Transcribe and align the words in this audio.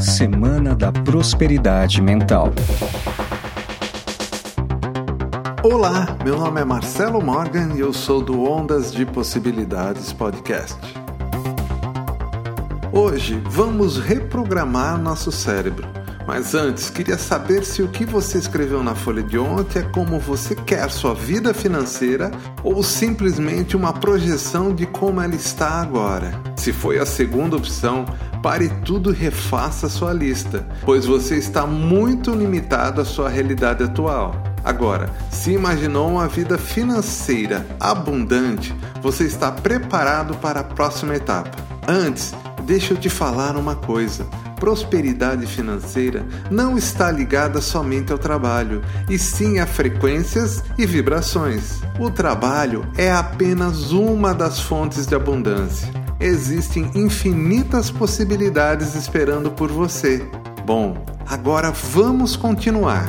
Semana 0.00 0.74
da 0.74 0.92
Prosperidade 0.92 2.02
Mental. 2.02 2.52
Olá, 5.62 6.16
meu 6.22 6.38
nome 6.38 6.60
é 6.60 6.64
Marcelo 6.64 7.22
Morgan 7.22 7.74
e 7.74 7.80
eu 7.80 7.94
sou 7.94 8.22
do 8.22 8.44
Ondas 8.44 8.92
de 8.92 9.06
Possibilidades 9.06 10.12
Podcast. 10.12 10.78
Hoje 12.92 13.42
vamos 13.48 13.98
reprogramar 13.98 14.98
nosso 14.98 15.32
cérebro. 15.32 15.88
Mas 16.26 16.54
antes, 16.54 16.90
queria 16.90 17.16
saber 17.16 17.64
se 17.64 17.82
o 17.82 17.88
que 17.88 18.04
você 18.04 18.38
escreveu 18.38 18.82
na 18.82 18.96
folha 18.96 19.22
de 19.22 19.38
ontem 19.38 19.78
é 19.78 19.82
como 19.82 20.18
você 20.18 20.56
quer 20.56 20.90
sua 20.90 21.14
vida 21.14 21.54
financeira 21.54 22.32
ou 22.64 22.82
simplesmente 22.82 23.76
uma 23.76 23.92
projeção 23.92 24.74
de 24.74 24.86
como 24.86 25.20
ela 25.20 25.34
está 25.36 25.80
agora. 25.80 26.32
Se 26.56 26.72
foi 26.72 26.98
a 26.98 27.06
segunda 27.06 27.56
opção, 27.56 28.04
pare 28.42 28.68
tudo 28.84 29.12
e 29.12 29.16
refaça 29.16 29.88
sua 29.88 30.12
lista, 30.12 30.66
pois 30.84 31.06
você 31.06 31.36
está 31.36 31.64
muito 31.64 32.32
limitado 32.32 33.00
à 33.00 33.04
sua 33.04 33.28
realidade 33.28 33.84
atual. 33.84 34.34
Agora, 34.64 35.08
se 35.30 35.52
imaginou 35.52 36.10
uma 36.10 36.26
vida 36.26 36.58
financeira 36.58 37.64
abundante, 37.78 38.74
você 39.00 39.22
está 39.22 39.52
preparado 39.52 40.34
para 40.38 40.58
a 40.58 40.64
próxima 40.64 41.14
etapa. 41.14 41.56
Antes, 41.86 42.34
deixa 42.66 42.92
eu 42.92 42.98
te 42.98 43.08
falar 43.08 43.56
uma 43.56 43.76
coisa. 43.76 44.26
Prosperidade 44.58 45.46
financeira 45.46 46.26
não 46.50 46.76
está 46.76 47.10
ligada 47.10 47.60
somente 47.60 48.10
ao 48.10 48.18
trabalho, 48.18 48.82
e 49.08 49.18
sim 49.18 49.60
a 49.60 49.66
frequências 49.66 50.64
e 50.76 50.84
vibrações. 50.84 51.80
O 51.98 52.10
trabalho 52.10 52.84
é 52.96 53.12
apenas 53.12 53.92
uma 53.92 54.34
das 54.34 54.60
fontes 54.60 55.06
de 55.06 55.14
abundância. 55.14 55.88
Existem 56.18 56.90
infinitas 56.94 57.90
possibilidades 57.90 58.94
esperando 58.94 59.50
por 59.50 59.70
você. 59.70 60.26
Bom, 60.64 60.96
agora 61.28 61.70
vamos 61.70 62.34
continuar. 62.34 63.06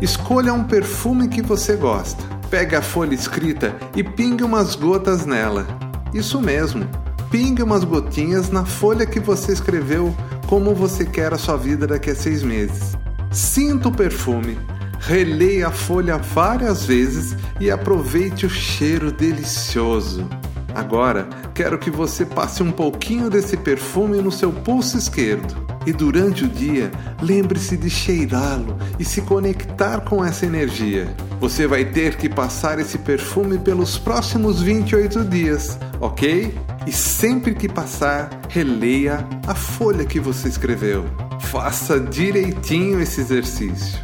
Escolha 0.00 0.54
um 0.54 0.64
perfume 0.64 1.28
que 1.28 1.42
você 1.42 1.76
gosta. 1.76 2.22
Pegue 2.48 2.76
a 2.76 2.82
folha 2.82 3.14
escrita 3.14 3.74
e 3.94 4.02
pingue 4.02 4.42
umas 4.42 4.74
gotas 4.74 5.26
nela. 5.26 5.66
Isso 6.12 6.40
mesmo, 6.40 6.86
pingue 7.32 7.62
umas 7.62 7.82
gotinhas 7.82 8.50
na 8.50 8.66
folha 8.66 9.06
que 9.06 9.18
você 9.18 9.52
escreveu 9.52 10.14
como 10.46 10.74
você 10.74 11.06
quer 11.06 11.32
a 11.32 11.38
sua 11.38 11.56
vida 11.56 11.86
daqui 11.86 12.10
a 12.10 12.14
seis 12.14 12.42
meses. 12.42 12.94
Sinta 13.30 13.88
o 13.88 13.92
perfume, 13.92 14.58
releia 15.00 15.68
a 15.68 15.70
folha 15.70 16.18
várias 16.18 16.84
vezes 16.84 17.34
e 17.58 17.70
aproveite 17.70 18.44
o 18.44 18.50
cheiro 18.50 19.10
delicioso. 19.10 20.28
Agora, 20.74 21.26
quero 21.54 21.78
que 21.78 21.90
você 21.90 22.26
passe 22.26 22.62
um 22.62 22.70
pouquinho 22.70 23.30
desse 23.30 23.56
perfume 23.56 24.20
no 24.20 24.30
seu 24.30 24.52
pulso 24.52 24.98
esquerdo. 24.98 25.72
E 25.86 25.92
durante 25.92 26.44
o 26.44 26.48
dia, 26.48 26.92
lembre-se 27.20 27.76
de 27.76 27.90
cheirá-lo 27.90 28.76
e 28.98 29.04
se 29.04 29.20
conectar 29.22 30.02
com 30.02 30.24
essa 30.24 30.46
energia. 30.46 31.14
Você 31.40 31.66
vai 31.66 31.84
ter 31.84 32.16
que 32.16 32.28
passar 32.28 32.78
esse 32.78 32.98
perfume 32.98 33.58
pelos 33.58 33.98
próximos 33.98 34.62
28 34.62 35.24
dias, 35.24 35.78
ok? 36.00 36.54
E 36.86 36.92
sempre 36.92 37.54
que 37.54 37.68
passar, 37.68 38.30
releia 38.48 39.26
a 39.46 39.54
folha 39.54 40.04
que 40.04 40.18
você 40.18 40.48
escreveu. 40.48 41.04
Faça 41.40 42.00
direitinho 42.00 43.00
esse 43.00 43.20
exercício. 43.20 44.00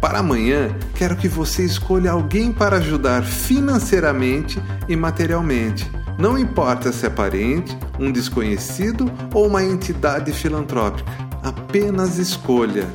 Para 0.00 0.18
amanhã, 0.18 0.74
quero 0.94 1.16
que 1.16 1.28
você 1.28 1.64
escolha 1.64 2.12
alguém 2.12 2.52
para 2.52 2.76
ajudar 2.76 3.22
financeiramente 3.22 4.60
e 4.88 4.96
materialmente 4.96 5.90
não 6.20 6.38
importa 6.38 6.92
se 6.92 7.06
é 7.06 7.08
parente, 7.08 7.74
um 7.98 8.12
desconhecido 8.12 9.10
ou 9.32 9.46
uma 9.46 9.64
entidade 9.64 10.30
filantrópica. 10.32 11.10
Apenas 11.42 12.18
escolha. 12.18 12.86